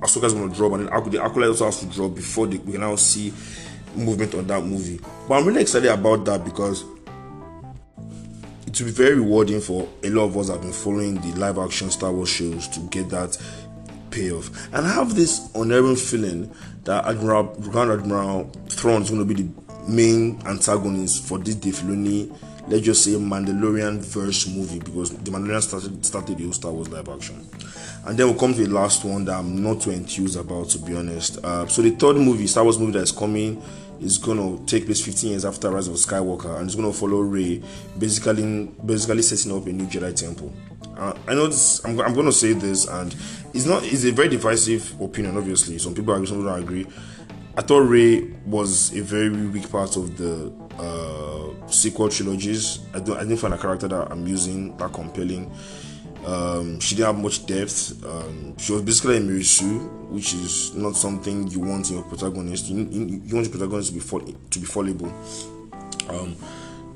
Ahsoka's 0.00 0.34
going 0.34 0.50
to 0.50 0.56
drop, 0.56 0.72
and 0.72 0.88
then 0.88 1.10
the 1.10 1.22
Acolyte 1.22 1.50
also 1.50 1.66
has 1.66 1.78
to 1.78 1.86
drop 1.86 2.16
before 2.16 2.48
we 2.48 2.58
can 2.58 2.80
now 2.80 2.96
see 2.96 3.32
movement 3.94 4.34
on 4.34 4.46
that 4.48 4.64
movie. 4.64 5.00
But 5.28 5.34
I'm 5.34 5.46
really 5.46 5.62
excited 5.62 5.90
about 5.90 6.24
that 6.24 6.44
because 6.44 6.84
it 8.76 8.82
will 8.82 8.90
be 8.90 8.92
very 8.92 9.14
rewarding 9.14 9.58
for 9.58 9.88
a 10.02 10.10
lot 10.10 10.24
of 10.24 10.36
us 10.36 10.50
have 10.50 10.60
been 10.60 10.70
following 10.70 11.14
the 11.22 11.32
live 11.38 11.56
action 11.56 11.90
Star 11.90 12.12
Wars 12.12 12.28
shows 12.28 12.68
to 12.68 12.80
get 12.90 13.08
that 13.08 13.38
payoff. 14.10 14.50
And 14.74 14.86
I 14.86 14.92
have 14.92 15.14
this 15.14 15.48
unerring 15.54 15.96
feeling 15.96 16.54
that 16.84 17.06
Admiral 17.06 17.44
Grand 17.70 17.90
Admiral 17.90 18.50
Thrawn 18.68 19.00
is 19.00 19.08
going 19.08 19.26
to 19.26 19.34
be 19.34 19.44
the 19.44 19.48
main 19.88 20.42
antagonist 20.46 21.24
for 21.24 21.38
this 21.38 21.54
Dave 21.54 21.76
Filoni, 21.76 22.30
let's 22.68 22.84
just 22.84 23.02
say 23.02 23.12
Mandalorian 23.12 23.98
verse 24.04 24.46
movie 24.46 24.80
because 24.80 25.10
the 25.10 25.30
Mandalorian 25.30 25.62
started 25.62 26.04
started 26.04 26.36
the 26.36 26.44
whole 26.44 26.52
Star 26.52 26.72
Wars 26.72 26.90
live 26.90 27.08
action. 27.08 27.46
And 28.04 28.18
then 28.18 28.26
we'll 28.26 28.38
come 28.38 28.52
to 28.52 28.62
the 28.62 28.72
last 28.72 29.06
one 29.06 29.24
that 29.24 29.38
I'm 29.38 29.62
not 29.62 29.80
too 29.80 29.90
enthused 29.90 30.38
about, 30.38 30.68
to 30.70 30.78
be 30.80 30.94
honest. 30.94 31.38
Uh, 31.42 31.66
so 31.66 31.80
the 31.80 31.90
third 31.90 32.16
movie, 32.16 32.46
Star 32.46 32.62
Wars 32.62 32.78
movie 32.78 32.92
that 32.92 33.02
is 33.02 33.10
coming 33.10 33.62
is 34.00 34.18
gonna 34.18 34.58
take 34.66 34.86
place 34.86 35.00
15 35.04 35.30
years 35.30 35.44
after 35.44 35.70
Rise 35.70 35.88
of 35.88 35.94
Skywalker, 35.94 36.56
and 36.56 36.66
it's 36.66 36.74
gonna 36.74 36.92
follow 36.92 37.20
Rey, 37.20 37.62
basically 37.98 38.70
basically 38.84 39.22
setting 39.22 39.56
up 39.56 39.66
a 39.66 39.72
new 39.72 39.86
Jedi 39.86 40.14
temple. 40.14 40.52
Uh, 40.96 41.14
I 41.26 41.34
know 41.34 41.46
this. 41.46 41.84
I'm, 41.84 42.00
I'm 42.00 42.14
gonna 42.14 42.32
say 42.32 42.52
this, 42.52 42.86
and 42.86 43.14
it's 43.52 43.66
not. 43.66 43.84
It's 43.84 44.04
a 44.04 44.12
very 44.12 44.28
divisive 44.28 44.98
opinion. 45.00 45.36
Obviously, 45.36 45.78
some 45.78 45.94
people 45.94 46.14
agree, 46.14 46.26
some 46.26 46.44
don't 46.44 46.62
agree. 46.62 46.86
I 47.56 47.62
thought 47.62 47.80
Rey 47.88 48.20
was 48.44 48.94
a 48.94 49.02
very 49.02 49.30
weak 49.30 49.70
part 49.70 49.96
of 49.96 50.16
the 50.16 50.52
uh, 50.78 51.68
sequel 51.70 52.08
trilogies. 52.08 52.80
I 52.94 53.00
don't. 53.00 53.16
I 53.16 53.20
didn't 53.20 53.38
find 53.38 53.54
a 53.54 53.58
character 53.58 53.88
that 53.88 54.10
I'm 54.10 54.26
using 54.26 54.76
that 54.78 54.92
compelling. 54.92 55.50
Um, 56.26 56.80
she 56.80 56.96
didn't 56.96 57.14
have 57.14 57.22
much 57.22 57.46
depth. 57.46 58.04
Um, 58.04 58.58
she 58.58 58.72
was 58.72 58.82
basically 58.82 59.18
a 59.18 59.20
Mary 59.20 59.44
Sue, 59.44 59.78
which 60.10 60.34
is 60.34 60.74
not 60.74 60.96
something 60.96 61.46
you 61.48 61.60
want 61.60 61.88
in 61.88 61.96
your 61.96 62.04
protagonist. 62.04 62.68
You, 62.68 62.78
you, 62.90 63.22
you 63.24 63.34
want 63.34 63.46
your 63.46 63.56
protagonist 63.56 63.90
to 63.90 63.94
be 63.94 64.00
fall, 64.00 64.20
to 64.20 64.58
be 64.58 64.66
fallible. 64.66 65.14
Um, 66.08 66.36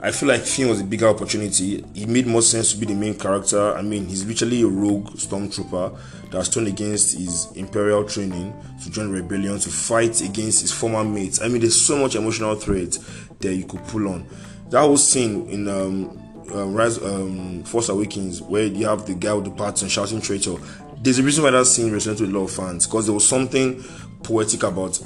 I 0.03 0.11
feel 0.11 0.31
like 0.31 0.41
Finn 0.41 0.69
was 0.69 0.81
a 0.81 0.85
bigger 0.85 1.07
opportunity. 1.09 1.85
It 1.95 2.09
made 2.09 2.27
more 2.27 2.43
sense 2.43 2.73
to 2.73 2.79
be 2.79 2.87
the 2.87 2.95
main 2.95 3.15
character. 3.15 3.77
I 3.77 3.83
mean, 3.83 4.07
he's 4.07 4.25
literally 4.25 4.63
a 4.63 4.67
rogue 4.67 5.11
stormtrooper 5.11 5.97
that's 6.31 6.49
turned 6.49 6.69
against 6.69 7.19
his 7.19 7.53
imperial 7.53 8.05
training 8.05 8.53
to 8.83 8.91
join 8.91 9.11
rebellion 9.13 9.61
to 9.61 9.69
fight 9.69 10.23
against 10.23 10.63
his 10.63 10.73
former 10.73 11.05
mates. 11.05 11.41
I 11.41 11.49
mean, 11.49 11.61
there's 11.61 11.81
so 11.81 11.99
much 11.99 12.17
emotional 12.17 12.57
thread 12.57 12.97
that 13.41 13.55
you 13.55 13.65
could 13.65 13.85
pull 13.89 14.09
on. 14.09 14.27
That 14.71 14.81
whole 14.81 14.97
scene 14.97 15.49
in 15.51 15.69
um, 15.69 16.20
uh, 16.55 16.67
Rise, 16.67 16.99
um, 17.03 17.63
Force 17.65 17.89
Awakens 17.89 18.43
where 18.43 18.65
you 18.65 18.87
have 18.87 19.07
the 19.07 19.15
guy 19.15 19.33
with 19.35 19.45
the 19.45 19.51
bats 19.51 19.83
and 19.83 19.91
shouting 19.91 20.21
traitor. 20.21 20.55
There's 21.03 21.19
a 21.19 21.23
reason 21.23 21.45
why 21.45 21.51
that 21.51 21.67
scene 21.67 21.91
resonated 21.91 22.21
with 22.21 22.31
a 22.31 22.39
lot 22.39 22.45
of 22.45 22.53
fans 22.53 22.87
because 22.87 23.07
there 23.07 23.15
was 23.15 23.27
something 23.27 23.83
poetic 24.23 24.63
about 24.63 25.01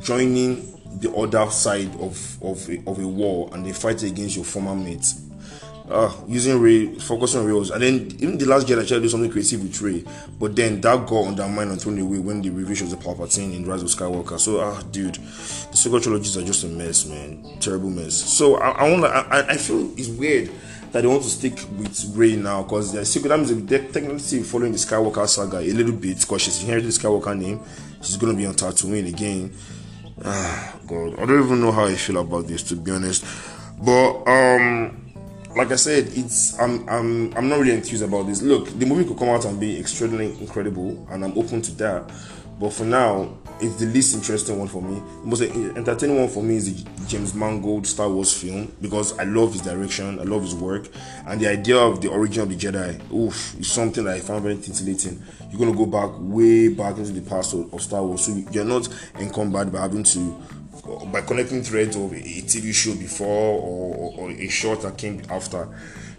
joining 0.00 0.56
the 1.00 1.12
other 1.14 1.50
side 1.50 1.94
of 2.00 2.42
of 2.42 2.68
a, 2.68 2.82
of 2.86 2.98
a 2.98 3.06
war 3.06 3.50
and 3.52 3.64
they 3.64 3.72
fight 3.72 4.02
against 4.02 4.36
your 4.36 4.44
former 4.44 4.74
mates. 4.74 5.22
Uh, 5.90 6.12
using 6.26 6.60
Rey, 6.60 6.94
focusing 6.96 7.40
on 7.40 7.46
Rey, 7.46 7.56
and 7.72 7.82
then 7.82 7.94
even 8.20 8.36
the 8.36 8.44
last 8.44 8.66
Jedi 8.66 8.86
tried 8.86 8.98
to 8.98 9.00
do 9.00 9.08
something 9.08 9.30
creative 9.30 9.62
with 9.62 9.80
Rey, 9.80 10.04
but 10.38 10.54
then 10.54 10.82
that 10.82 11.06
got 11.06 11.28
undermined 11.28 11.70
and 11.70 11.80
thrown 11.80 11.98
away 11.98 12.18
when 12.18 12.42
the 12.42 12.50
reveal 12.50 12.84
of 12.84 12.90
the 12.90 12.96
Palpatine 12.96 13.56
in 13.56 13.64
Rise 13.64 13.82
of 13.82 13.88
Skywalker. 13.88 14.38
So, 14.38 14.60
ah, 14.60 14.82
dude, 14.90 15.14
the 15.14 15.76
sequel 15.78 15.98
trilogies 15.98 16.36
are 16.36 16.44
just 16.44 16.62
a 16.64 16.66
mess, 16.66 17.06
man, 17.06 17.42
terrible 17.58 17.88
mess. 17.88 18.14
So, 18.14 18.56
I, 18.56 18.68
I 18.72 18.90
want, 18.90 19.04
I, 19.06 19.46
I 19.48 19.56
feel 19.56 19.90
it's 19.98 20.08
weird 20.08 20.50
that 20.92 21.02
they 21.02 21.06
want 21.06 21.22
to 21.22 21.28
stick 21.28 21.54
with 21.78 22.12
Rey 22.16 22.36
now 22.36 22.62
because 22.62 22.92
the 22.92 23.04
sequel 23.04 23.30
that 23.30 23.38
means 23.38 23.64
they're 23.64 23.84
technically 23.84 24.42
following 24.42 24.72
the 24.72 24.78
Skywalker 24.78 25.26
saga 25.28 25.58
a 25.58 25.72
little 25.72 25.92
bit 25.92 26.20
because 26.20 26.42
she's 26.42 26.62
inherited 26.62 26.88
the 26.88 26.98
Skywalker 26.98 27.38
name. 27.38 27.60
She's 28.00 28.16
gonna 28.16 28.34
be 28.34 28.46
on 28.46 28.54
Tatooine 28.54 29.08
again. 29.08 29.52
Ah, 30.24 30.76
God, 30.86 31.14
I 31.18 31.26
don't 31.26 31.44
even 31.44 31.60
know 31.60 31.72
how 31.72 31.84
I 31.84 31.94
feel 31.94 32.18
about 32.18 32.46
this 32.46 32.62
to 32.64 32.76
be 32.76 32.90
honest. 32.90 33.24
But 33.80 34.26
um, 34.26 35.12
like 35.56 35.72
I 35.72 35.76
said, 35.76 36.08
it's 36.12 36.58
I'm 36.58 36.88
I'm 36.88 37.36
I'm 37.36 37.48
not 37.48 37.60
really 37.60 37.74
enthused 37.74 38.02
about 38.02 38.26
this. 38.26 38.42
Look, 38.42 38.68
the 38.78 38.86
movie 38.86 39.04
could 39.04 39.18
come 39.18 39.28
out 39.28 39.44
and 39.44 39.58
be 39.60 39.78
extraordinarily 39.78 40.38
incredible, 40.40 41.06
and 41.10 41.24
I'm 41.24 41.36
open 41.36 41.62
to 41.62 41.72
that. 41.76 42.10
But 42.58 42.72
for 42.72 42.84
now, 42.84 43.36
it's 43.60 43.76
the 43.76 43.86
least 43.86 44.14
interesting 44.14 44.58
one 44.58 44.68
for 44.68 44.82
me. 44.82 45.00
The 45.22 45.26
most 45.26 45.42
entertaining 45.42 46.16
one 46.18 46.28
for 46.28 46.42
me 46.42 46.56
is 46.56 46.84
the 46.84 47.06
James 47.06 47.34
Mangold 47.34 47.86
Star 47.86 48.08
Wars 48.08 48.32
film 48.34 48.72
because 48.80 49.18
I 49.18 49.24
love 49.24 49.52
his 49.52 49.62
direction, 49.62 50.18
I 50.18 50.24
love 50.24 50.42
his 50.42 50.54
work, 50.54 50.88
and 51.26 51.40
the 51.40 51.48
idea 51.48 51.76
of 51.76 52.00
the 52.00 52.08
origin 52.08 52.42
of 52.42 52.48
the 52.48 52.56
Jedi, 52.56 53.12
oof, 53.12 53.58
is 53.58 53.70
something 53.70 54.04
that 54.04 54.16
I 54.16 54.20
found 54.20 54.42
very 54.42 54.56
titillating. 54.56 55.22
You're 55.50 55.58
gonna 55.58 55.76
go 55.76 55.86
back 55.86 56.10
way 56.18 56.68
back 56.68 56.98
into 56.98 57.12
the 57.12 57.28
past 57.28 57.54
of, 57.54 57.72
of 57.72 57.80
Star 57.80 58.04
Wars, 58.04 58.22
so 58.22 58.32
you're 58.50 58.64
not 58.64 58.88
encumbered 59.18 59.72
by 59.72 59.80
having 59.80 60.02
to 60.04 60.42
by 61.12 61.20
connecting 61.20 61.62
threads 61.62 61.96
of 61.96 62.12
a 62.12 62.16
TV 62.16 62.72
show 62.72 62.94
before 62.94 63.60
or, 63.60 64.14
or, 64.16 64.30
a 64.30 64.48
short 64.48 64.82
that 64.82 64.96
came 64.96 65.22
after. 65.30 65.68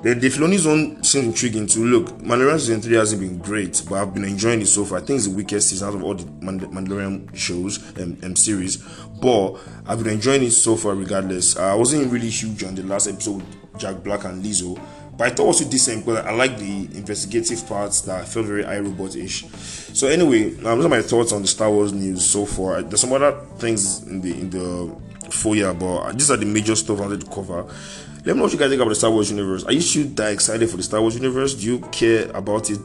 The, 0.01 0.13
the 0.13 0.27
Filoni 0.27 0.57
Zone 0.57 1.03
seems 1.03 1.25
intriguing 1.25 1.67
too. 1.67 1.85
Look, 1.85 2.09
Mandalorian 2.19 2.59
season 2.59 2.81
3 2.81 2.95
hasn't 2.95 3.21
been 3.21 3.37
great, 3.37 3.83
but 3.89 3.95
I've 3.95 4.13
been 4.13 4.23
enjoying 4.23 4.61
it 4.61 4.67
so 4.67 4.85
far. 4.85 4.99
I 4.99 5.01
think 5.01 5.17
it's 5.17 5.27
the 5.27 5.35
weakest 5.35 5.69
season 5.69 5.87
out 5.89 5.95
of 5.95 6.03
all 6.03 6.15
the 6.15 6.23
Mandalorian 6.23 7.35
shows 7.35 7.97
and, 7.97 8.23
and 8.23 8.37
series, 8.37 8.77
but 9.21 9.55
I've 9.85 10.03
been 10.03 10.13
enjoying 10.13 10.43
it 10.43 10.51
so 10.51 10.75
far 10.75 10.95
regardless. 10.95 11.57
I 11.57 11.75
wasn't 11.75 12.11
really 12.11 12.29
huge 12.29 12.63
on 12.63 12.75
the 12.75 12.83
last 12.83 13.07
episode 13.07 13.43
Jack 13.77 14.03
Black 14.03 14.25
and 14.25 14.43
Lizzo, 14.43 14.79
but 15.19 15.29
I 15.29 15.35
thought 15.35 15.47
was 15.47 15.59
decent 15.65 16.05
because 16.05 16.25
I 16.25 16.31
like 16.31 16.57
the 16.57 16.87
investigative 16.95 17.67
parts 17.67 17.99
that 18.01 18.25
felt 18.25 18.45
very 18.45 18.63
iRobot-ish. 18.63 19.47
So 19.93 20.07
anyway, 20.07 20.55
um, 20.59 20.63
those 20.63 20.85
are 20.85 20.89
my 20.89 21.01
thoughts 21.01 21.33
on 21.33 21.41
the 21.41 21.47
Star 21.49 21.69
Wars 21.69 21.91
news 21.91 22.25
so 22.25 22.45
far. 22.45 22.81
There's 22.81 23.01
some 23.01 23.11
other 23.11 23.33
things 23.57 24.01
in 24.03 24.21
the 24.21 24.31
in 24.31 24.49
the 24.49 24.95
foyer, 25.29 25.73
but 25.73 26.13
these 26.13 26.31
are 26.31 26.37
the 26.37 26.45
major 26.45 26.73
stuff 26.73 26.99
I 26.99 27.01
wanted 27.01 27.19
to 27.19 27.27
cover. 27.27 27.63
Let 27.63 28.27
me 28.27 28.33
know 28.35 28.43
what 28.43 28.53
you 28.53 28.57
guys 28.57 28.69
think 28.69 28.81
about 28.81 28.91
the 28.91 28.95
Star 28.95 29.11
Wars 29.11 29.29
universe. 29.29 29.65
Are 29.65 29.73
you 29.73 29.81
still 29.81 30.07
that 30.07 30.31
excited 30.31 30.69
for 30.69 30.77
the 30.77 30.83
Star 30.83 31.01
Wars 31.01 31.15
universe? 31.15 31.53
Do 31.53 31.65
you 31.65 31.79
care 31.91 32.31
about 32.31 32.69
it 32.69 32.79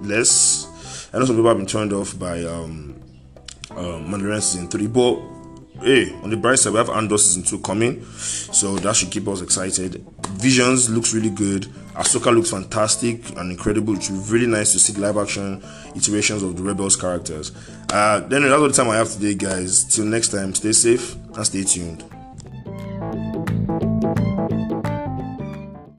less? 0.00 0.66
I 1.14 1.20
know 1.20 1.26
some 1.26 1.36
people 1.36 1.48
have 1.48 1.58
been 1.58 1.66
turned 1.66 1.92
off 1.92 2.18
by 2.18 2.42
um, 2.42 3.00
um 3.70 4.10
Mandalorian 4.10 4.42
season 4.42 4.66
three, 4.66 4.88
but 4.88 5.16
hey, 5.82 6.12
on 6.22 6.30
the 6.30 6.36
bright 6.36 6.58
side, 6.58 6.72
we 6.72 6.78
have 6.78 6.90
Andor 6.90 7.18
season 7.18 7.42
2 7.42 7.58
coming, 7.60 8.04
so 8.04 8.76
that 8.76 8.96
should 8.96 9.10
keep 9.10 9.26
us 9.28 9.40
excited. 9.40 10.04
Visions 10.32 10.88
looks 10.88 11.12
really 11.14 11.30
good. 11.30 11.64
Ahsoka 11.94 12.34
looks 12.34 12.50
fantastic 12.50 13.36
and 13.36 13.50
incredible. 13.50 13.94
It's 13.94 14.10
really 14.10 14.46
nice 14.46 14.72
to 14.72 14.78
see 14.78 14.94
live 14.94 15.16
action 15.16 15.62
iterations 15.94 16.42
of 16.42 16.56
the 16.56 16.62
Rebels 16.62 16.96
characters. 16.96 17.52
Uh, 17.90 18.20
then 18.20 18.42
that's 18.42 18.54
all 18.54 18.66
the 18.66 18.72
time 18.72 18.88
I 18.88 18.96
have 18.96 19.10
today, 19.12 19.34
guys. 19.34 19.84
Till 19.84 20.06
next 20.06 20.28
time, 20.28 20.54
stay 20.54 20.72
safe 20.72 21.14
and 21.14 21.46
stay 21.46 21.64
tuned. 21.64 22.04